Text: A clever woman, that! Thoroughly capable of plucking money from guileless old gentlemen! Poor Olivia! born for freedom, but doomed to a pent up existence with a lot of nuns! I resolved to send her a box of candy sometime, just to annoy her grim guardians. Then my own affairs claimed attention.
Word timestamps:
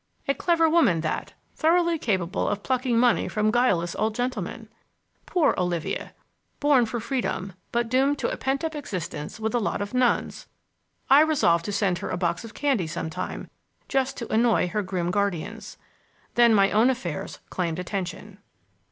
A 0.27 0.33
clever 0.33 0.67
woman, 0.67 1.01
that! 1.01 1.33
Thoroughly 1.55 1.99
capable 1.99 2.47
of 2.49 2.63
plucking 2.63 2.97
money 2.97 3.27
from 3.27 3.51
guileless 3.51 3.95
old 3.97 4.15
gentlemen! 4.15 4.67
Poor 5.27 5.53
Olivia! 5.59 6.15
born 6.59 6.87
for 6.87 6.99
freedom, 6.99 7.53
but 7.71 7.87
doomed 7.87 8.17
to 8.17 8.31
a 8.31 8.35
pent 8.35 8.63
up 8.63 8.73
existence 8.73 9.39
with 9.39 9.53
a 9.53 9.59
lot 9.59 9.79
of 9.79 9.93
nuns! 9.93 10.47
I 11.07 11.21
resolved 11.21 11.65
to 11.65 11.71
send 11.71 11.99
her 11.99 12.09
a 12.09 12.17
box 12.17 12.43
of 12.43 12.55
candy 12.55 12.87
sometime, 12.87 13.51
just 13.87 14.17
to 14.17 14.33
annoy 14.33 14.69
her 14.69 14.81
grim 14.81 15.11
guardians. 15.11 15.77
Then 16.33 16.55
my 16.55 16.71
own 16.71 16.89
affairs 16.89 17.37
claimed 17.51 17.77
attention. 17.77 18.39